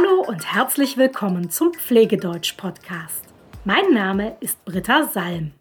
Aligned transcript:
Hallo 0.00 0.22
und 0.22 0.54
herzlich 0.54 0.96
willkommen 0.96 1.50
zum 1.50 1.74
Pflegedeutsch-Podcast. 1.74 3.24
Mein 3.64 3.92
Name 3.92 4.36
ist 4.40 4.64
Britta 4.64 5.04
Salm. 5.04 5.52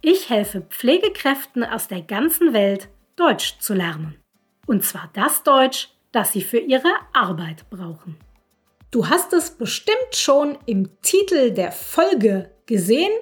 Ich 0.00 0.30
helfe 0.30 0.60
Pflegekräften 0.60 1.64
aus 1.64 1.88
der 1.88 2.02
ganzen 2.02 2.52
Welt, 2.52 2.88
Deutsch 3.16 3.58
zu 3.58 3.74
lernen. 3.74 4.16
Und 4.66 4.84
zwar 4.84 5.10
das 5.14 5.42
Deutsch, 5.42 5.88
das 6.12 6.32
sie 6.32 6.42
für 6.42 6.58
ihre 6.58 6.92
Arbeit 7.12 7.68
brauchen. 7.70 8.16
Du 8.90 9.08
hast 9.08 9.32
es 9.32 9.50
bestimmt 9.50 10.14
schon 10.14 10.58
im 10.66 11.00
Titel 11.02 11.50
der 11.50 11.72
Folge 11.72 12.54
gesehen. 12.66 13.12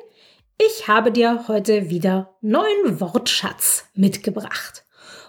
Ich 0.59 0.87
habe 0.89 1.13
dir 1.13 1.47
heute 1.49 1.89
wieder 1.89 2.37
neuen 2.43 3.01
Wortschatz 3.01 3.89
mitgebracht. 3.95 4.85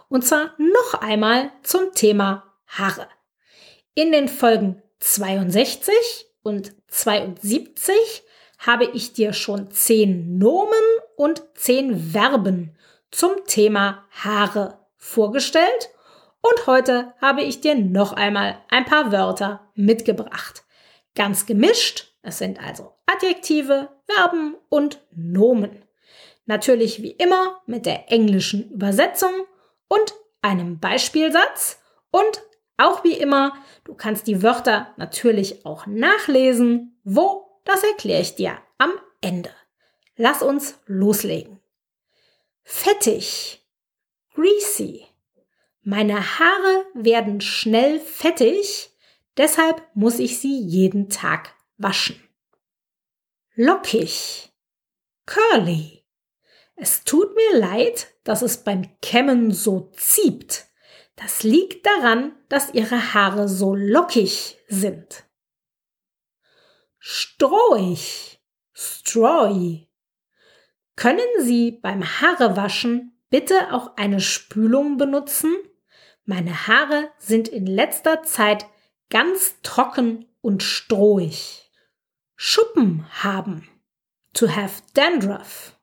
Und 0.10 0.26
zwar 0.26 0.56
noch 0.58 1.02
einmal 1.02 1.52
zum 1.64 1.94
Thema 1.94 2.44
Haare. 2.68 3.08
In 3.94 4.12
den 4.12 4.28
Folgen 4.28 4.82
62 5.00 6.28
und 6.44 6.76
72 6.88 8.24
habe 8.60 8.86
ich 8.86 9.14
dir 9.14 9.34
schon 9.34 9.72
zehn 9.72 10.38
Nomen 10.38 10.74
und 11.16 11.44
zehn 11.56 12.12
Verben 12.12 12.76
zum 13.12 13.32
Thema 13.46 14.06
Haare 14.12 14.80
vorgestellt 14.98 15.90
und 16.42 16.68
heute 16.68 17.14
habe 17.22 17.42
ich 17.42 17.62
dir 17.62 17.76
noch 17.76 18.14
einmal 18.14 18.62
ein 18.70 18.86
paar 18.86 19.12
Wörter 19.12 19.70
mitgebracht. 19.76 20.64
Ganz 21.16 21.46
gemischt, 21.46 22.14
es 22.22 22.38
sind 22.38 22.62
also 22.62 22.94
Adjektive, 23.06 23.90
Verben 24.06 24.56
und 24.70 25.02
Nomen. 25.12 25.86
Natürlich 26.46 27.02
wie 27.02 27.12
immer 27.12 27.62
mit 27.66 27.86
der 27.86 28.12
englischen 28.12 28.72
Übersetzung 28.72 29.32
und 29.88 30.14
einem 30.42 30.80
Beispielsatz 30.80 31.80
und 32.12 32.42
auch 32.80 33.04
wie 33.04 33.14
immer, 33.14 33.54
du 33.84 33.94
kannst 33.94 34.28
die 34.28 34.42
Wörter 34.42 34.94
natürlich 34.98 35.66
auch 35.66 35.86
nachlesen. 35.86 37.00
Wo? 37.04 37.62
Das 37.66 37.84
erkläre 37.84 38.22
ich 38.22 38.36
dir 38.36 38.58
am 38.78 38.92
Ende. 39.22 39.52
Lass 40.16 40.42
uns 40.42 40.80
loslegen. 40.86 41.60
Fettig. 42.64 43.66
Greasy. 44.34 45.06
Meine 45.82 46.40
Haare 46.40 46.86
werden 46.94 47.42
schnell 47.42 48.00
fettig, 48.00 48.92
deshalb 49.38 49.82
muss 49.94 50.20
ich 50.20 50.40
sie 50.40 50.60
jeden 50.60 51.10
Tag 51.10 51.56
waschen. 51.78 52.22
Lockig. 53.56 54.52
Curly. 55.26 56.06
Es 56.76 57.04
tut 57.04 57.36
mir 57.36 57.60
leid, 57.60 58.08
dass 58.24 58.42
es 58.42 58.64
beim 58.64 58.88
Kämmen 59.02 59.52
so 59.52 59.92
zieht. 59.98 60.69
Das 61.22 61.44
liegt 61.44 61.86
daran, 61.86 62.32
dass 62.48 62.74
ihre 62.74 63.14
Haare 63.14 63.50
so 63.50 63.76
lockig 63.76 64.58
sind. 64.70 65.26
Strohig, 66.98 68.40
strawy. 68.72 69.90
Können 70.96 71.28
Sie 71.42 71.72
beim 71.72 72.04
Haarewaschen 72.04 73.22
bitte 73.30 73.74
auch 73.74 73.98
eine 73.98 74.22
Spülung 74.22 74.98
benutzen? 74.98 75.54
Meine 76.24 76.68
Haare 76.68 77.12
sind 77.18 77.50
in 77.50 77.66
letzter 77.66 78.24
Zeit 78.24 78.66
ganz 79.10 79.56
trocken 79.62 80.26
und 80.40 80.64
strohig. 80.64 81.70
Schuppen 82.38 83.06
haben. 83.24 83.68
To 84.36 84.48
have 84.48 84.82
dandruff. 84.94 85.78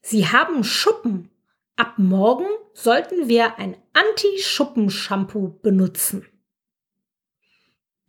Sie 0.00 0.26
haben 0.28 0.64
Schuppen 0.64 1.30
Ab 1.76 1.94
morgen 1.98 2.46
sollten 2.72 3.28
wir 3.28 3.58
ein 3.58 3.76
Anti-Schuppen-Shampoo 3.94 5.58
benutzen. 5.60 6.26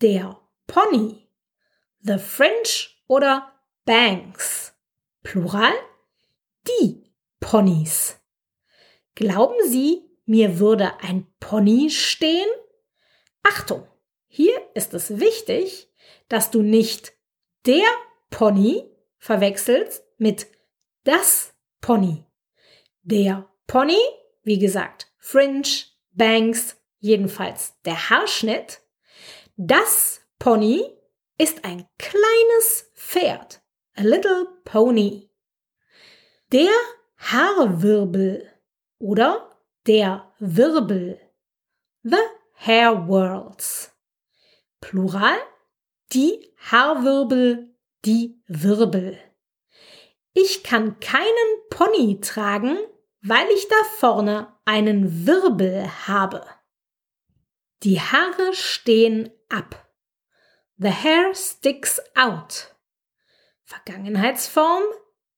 Der 0.01 0.39
Pony, 0.67 1.27
the 2.01 2.17
French 2.19 3.03
oder 3.07 3.51
Banks. 3.85 4.73
Plural, 5.23 5.73
die 6.67 7.11
Ponys. 7.39 8.19
Glauben 9.15 9.55
Sie, 9.67 10.03
mir 10.25 10.59
würde 10.59 10.99
ein 10.99 11.25
Pony 11.39 11.89
stehen? 11.89 12.49
Achtung, 13.41 13.87
hier 14.27 14.53
ist 14.75 14.93
es 14.93 15.19
wichtig, 15.19 15.91
dass 16.27 16.51
du 16.51 16.61
nicht 16.61 17.13
der 17.65 17.87
Pony 18.29 18.91
verwechselst 19.17 20.03
mit 20.17 20.47
das 21.03 21.55
Pony. 21.81 22.25
Der 23.01 23.49
Pony, 23.67 23.99
wie 24.43 24.59
gesagt, 24.59 25.11
Fringe, 25.17 25.67
Bangs, 26.11 26.77
jedenfalls 26.99 27.73
der 27.83 28.09
Haarschnitt. 28.09 28.81
Das 29.57 30.21
Pony 30.39 30.83
ist 31.37 31.65
ein 31.65 31.87
kleines 31.97 32.91
Pferd, 32.93 33.61
a 33.95 34.01
little 34.01 34.47
pony. 34.63 35.29
Der 36.51 36.71
Haarwirbel 37.17 38.51
oder 38.99 39.49
der 39.87 40.31
Wirbel, 40.39 41.19
the 42.03 42.17
hair 42.53 43.07
whirls. 43.07 43.91
Plural, 44.79 45.37
die 46.13 46.53
Haarwirbel, 46.57 47.75
die 48.05 48.41
Wirbel. 48.47 49.19
Ich 50.33 50.63
kann 50.63 50.99
keinen 50.99 51.69
Pony 51.69 52.19
tragen, 52.21 52.77
weil 53.27 53.49
ich 53.49 53.67
da 53.67 53.83
vorne 53.97 54.55
einen 54.65 55.25
Wirbel 55.25 55.89
habe. 56.07 56.45
Die 57.81 57.99
Haare 57.99 58.53
stehen 58.53 59.31
ab. 59.49 59.89
The 60.77 60.91
hair 60.91 61.33
sticks 61.33 61.99
out. 62.15 62.75
Vergangenheitsform. 63.63 64.83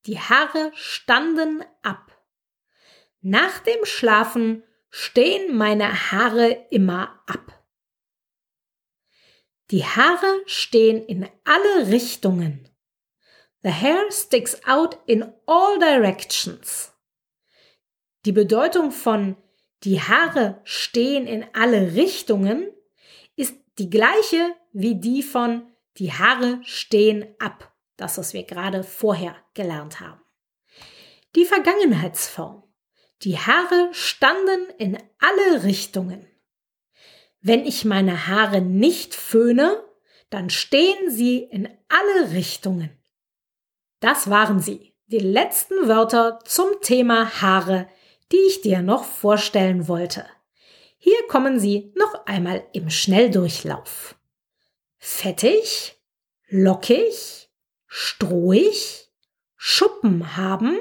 Die 0.06 0.20
Haare 0.20 0.72
standen 0.74 1.64
ab. 1.82 2.12
Nach 3.22 3.60
dem 3.60 3.86
Schlafen 3.86 4.64
stehen 4.90 5.56
meine 5.56 6.12
Haare 6.12 6.68
immer 6.70 7.24
ab. 7.26 7.64
Die 9.72 9.86
Haare 9.86 10.42
stehen 10.46 11.06
in 11.06 11.30
alle 11.46 11.88
Richtungen. 11.88 12.70
The 13.64 13.72
hair 13.72 14.12
sticks 14.12 14.62
out 14.66 14.98
in 15.06 15.34
all 15.46 15.80
directions. 15.80 16.97
Die 18.28 18.34
Bedeutung 18.34 18.92
von 18.92 19.38
die 19.84 20.02
Haare 20.02 20.60
stehen 20.66 21.28
in 21.28 21.46
alle 21.54 21.94
Richtungen 21.96 22.70
ist 23.38 23.56
die 23.78 23.90
gleiche 23.90 24.54
wie 24.74 24.96
die 24.96 25.24
von 25.24 25.72
die 25.96 26.12
Haare 26.12 26.60
stehen 26.64 27.26
ab, 27.40 27.74
das 27.96 28.18
was 28.18 28.34
wir 28.34 28.44
gerade 28.44 28.84
vorher 28.84 29.34
gelernt 29.54 30.02
haben. 30.02 30.20
Die 31.38 31.46
Vergangenheitsform. 31.46 32.64
Die 33.22 33.38
Haare 33.38 33.88
standen 33.94 34.72
in 34.78 34.98
alle 35.20 35.64
Richtungen. 35.64 36.28
Wenn 37.40 37.66
ich 37.66 37.86
meine 37.86 38.28
Haare 38.28 38.60
nicht 38.60 39.16
föhne, 39.16 39.82
dann 40.30 40.50
stehen 40.50 41.10
sie 41.10 41.44
in 41.44 41.70
alle 41.88 42.34
Richtungen. 42.34 42.90
Das 44.02 44.30
waren 44.30 44.60
sie, 44.60 44.94
die 45.06 45.20
letzten 45.20 45.88
Wörter 45.88 46.40
zum 46.44 46.82
Thema 46.82 47.42
Haare 47.42 47.88
die 48.32 48.42
ich 48.48 48.62
dir 48.62 48.82
noch 48.82 49.04
vorstellen 49.04 49.88
wollte. 49.88 50.26
Hier 50.98 51.28
kommen 51.28 51.60
sie 51.60 51.94
noch 51.96 52.26
einmal 52.26 52.66
im 52.74 52.90
Schnelldurchlauf. 52.90 54.16
Fettig, 54.98 55.96
lockig, 56.48 57.50
strohig, 57.86 59.10
Schuppen 59.56 60.38
haben, 60.38 60.80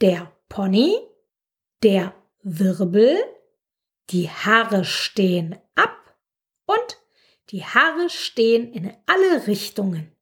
der 0.00 0.32
Pony, 0.48 0.96
der 1.82 2.14
Wirbel, 2.42 3.16
die 4.10 4.28
Haare 4.28 4.84
stehen 4.84 5.58
ab 5.74 6.16
und 6.66 6.98
die 7.50 7.64
Haare 7.64 8.10
stehen 8.10 8.72
in 8.72 8.94
alle 9.06 9.46
Richtungen. 9.46 10.14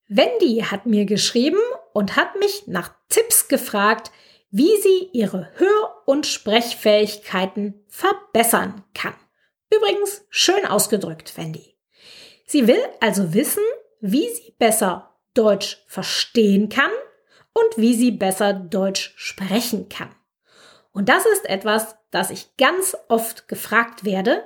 Wendy 0.08 0.64
hat 0.70 0.86
mir 0.86 1.06
geschrieben 1.06 1.60
und 1.94 2.16
hat 2.16 2.38
mich 2.40 2.68
nach 2.68 2.94
Tipps 3.10 3.48
gefragt, 3.48 4.12
wie 4.50 4.78
sie 4.82 5.10
ihre 5.12 5.50
Hör- 5.56 6.04
und 6.06 6.26
Sprechfähigkeiten 6.26 7.84
verbessern 7.88 8.84
kann. 8.94 9.16
Übrigens 9.74 10.26
schön 10.30 10.66
ausgedrückt, 10.66 11.38
Wendy. 11.38 11.78
Sie 12.46 12.68
will 12.68 12.82
also 13.02 13.34
wissen, 13.34 13.64
wie 14.00 14.30
sie 14.30 14.56
besser 14.58 15.14
Deutsch 15.34 15.84
verstehen 15.88 16.70
kann 16.70 16.92
und 17.54 17.78
wie 17.78 17.94
sie 17.94 18.12
besser 18.12 18.54
Deutsch 18.54 19.14
sprechen 19.18 19.90
kann. 19.90 20.16
Und 20.94 21.10
das 21.10 21.26
ist 21.26 21.48
etwas, 21.50 21.96
das 22.12 22.30
ich 22.30 22.56
ganz 22.58 22.96
oft 23.10 23.48
gefragt 23.48 24.06
werde. 24.06 24.44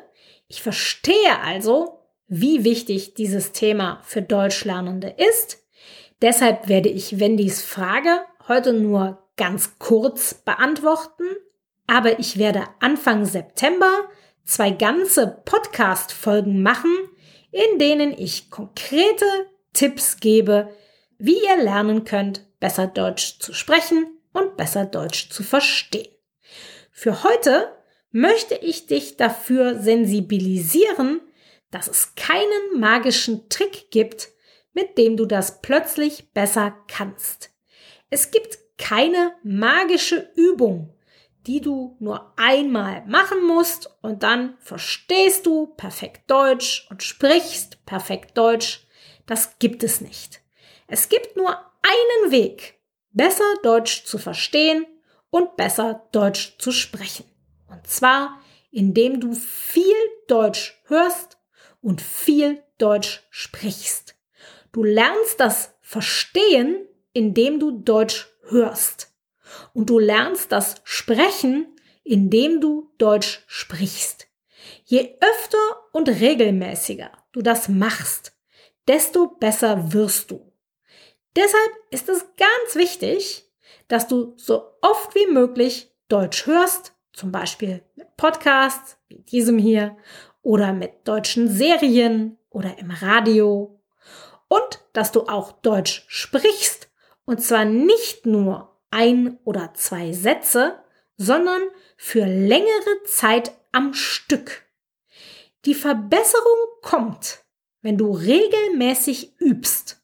Ich 0.47 0.61
verstehe 0.61 1.39
also, 1.43 2.00
wie 2.33 2.63
wichtig 2.63 3.13
dieses 3.13 3.51
Thema 3.51 3.99
für 4.05 4.21
Deutschlernende 4.21 5.13
ist. 5.17 5.57
Deshalb 6.21 6.69
werde 6.69 6.87
ich 6.87 7.19
Wendys 7.19 7.61
Frage 7.61 8.21
heute 8.47 8.71
nur 8.71 9.27
ganz 9.35 9.77
kurz 9.79 10.33
beantworten, 10.33 11.25
aber 11.87 12.19
ich 12.19 12.37
werde 12.37 12.63
Anfang 12.79 13.25
September 13.25 14.05
zwei 14.45 14.69
ganze 14.71 15.41
Podcast-Folgen 15.43 16.63
machen, 16.63 16.95
in 17.51 17.79
denen 17.79 18.17
ich 18.17 18.49
konkrete 18.49 19.25
Tipps 19.73 20.21
gebe, 20.21 20.73
wie 21.17 21.43
ihr 21.43 21.61
lernen 21.61 22.05
könnt, 22.05 22.45
besser 22.61 22.87
Deutsch 22.87 23.39
zu 23.39 23.51
sprechen 23.51 24.05
und 24.31 24.55
besser 24.55 24.85
Deutsch 24.85 25.31
zu 25.31 25.43
verstehen. 25.43 26.07
Für 26.93 27.25
heute 27.25 27.73
möchte 28.11 28.55
ich 28.55 28.87
dich 28.87 29.17
dafür 29.17 29.81
sensibilisieren, 29.81 31.19
dass 31.71 31.88
es 31.88 32.15
keinen 32.15 32.79
magischen 32.79 33.50
Trick 33.50 33.89
gibt, 33.91 34.29
mit 34.73 34.97
dem 34.97 35.18
du 35.18 35.25
das 35.25 35.62
plötzlich 35.62 36.31
besser 36.33 36.75
kannst. 36.88 37.50
Es 38.09 38.31
gibt 38.31 38.59
keine 38.77 39.33
magische 39.44 40.31
Übung, 40.35 40.94
die 41.47 41.62
du 41.62 41.95
nur 42.00 42.33
einmal 42.38 43.06
machen 43.07 43.45
musst 43.45 43.89
und 44.01 44.23
dann 44.23 44.57
verstehst 44.59 45.45
du 45.45 45.68
perfekt 45.68 46.29
Deutsch 46.29 46.88
und 46.89 47.03
sprichst 47.03 47.85
perfekt 47.85 48.38
Deutsch. 48.38 48.85
Das 49.25 49.57
gibt 49.59 49.83
es 49.83 50.01
nicht. 50.01 50.41
Es 50.88 51.09
gibt 51.09 51.38
nur 51.38 51.50
einen 51.81 52.31
Weg, 52.31 52.79
besser 53.12 53.45
Deutsch 53.63 54.03
zu 54.03 54.17
verstehen 54.17 54.85
und 55.29 55.56
besser 55.56 56.07
Deutsch 56.12 56.57
zu 56.59 56.71
sprechen. 56.71 57.25
Und 57.69 57.88
zwar, 57.88 58.41
indem 58.71 59.19
du 59.19 59.33
viel 59.33 59.95
Deutsch 60.27 60.81
hörst 60.85 61.38
und 61.81 62.01
viel 62.01 62.63
Deutsch 62.77 63.23
sprichst. 63.29 64.15
Du 64.71 64.83
lernst 64.83 65.39
das 65.39 65.73
Verstehen, 65.81 66.87
indem 67.13 67.59
du 67.59 67.71
Deutsch 67.71 68.27
hörst. 68.43 69.13
Und 69.73 69.89
du 69.89 69.99
lernst 69.99 70.51
das 70.51 70.75
Sprechen, 70.83 71.67
indem 72.03 72.61
du 72.61 72.91
Deutsch 72.97 73.43
sprichst. 73.47 74.27
Je 74.85 75.17
öfter 75.19 75.57
und 75.91 76.07
regelmäßiger 76.07 77.11
du 77.31 77.41
das 77.41 77.67
machst, 77.67 78.33
desto 78.87 79.27
besser 79.27 79.93
wirst 79.93 80.31
du. 80.31 80.51
Deshalb 81.35 81.71
ist 81.91 82.09
es 82.09 82.25
ganz 82.37 82.75
wichtig, 82.75 83.49
dass 83.87 84.07
du 84.07 84.33
so 84.37 84.73
oft 84.81 85.15
wie 85.15 85.27
möglich 85.27 85.93
Deutsch 86.07 86.45
hörst, 86.45 86.93
zum 87.13 87.31
Beispiel 87.31 87.83
mit 87.95 88.15
Podcasts 88.17 88.97
wie 89.07 89.19
diesem 89.19 89.57
hier 89.57 89.97
oder 90.41 90.73
mit 90.73 91.07
deutschen 91.07 91.47
Serien 91.49 92.38
oder 92.49 92.77
im 92.79 92.91
Radio 92.91 93.79
und 94.47 94.79
dass 94.93 95.11
du 95.11 95.27
auch 95.27 95.51
Deutsch 95.51 96.05
sprichst 96.07 96.89
und 97.25 97.41
zwar 97.41 97.65
nicht 97.65 98.25
nur 98.25 98.77
ein 98.89 99.39
oder 99.45 99.73
zwei 99.73 100.11
Sätze, 100.11 100.79
sondern 101.17 101.61
für 101.97 102.25
längere 102.25 103.03
Zeit 103.05 103.53
am 103.71 103.93
Stück. 103.93 104.63
Die 105.65 105.75
Verbesserung 105.75 106.67
kommt, 106.81 107.43
wenn 107.81 107.97
du 107.97 108.11
regelmäßig 108.11 109.39
übst. 109.39 110.01